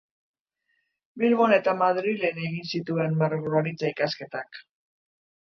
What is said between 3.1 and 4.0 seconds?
margolaritza